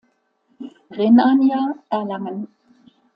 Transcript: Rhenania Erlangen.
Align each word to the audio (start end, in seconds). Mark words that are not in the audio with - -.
Rhenania 0.97 1.61
Erlangen. 1.91 2.47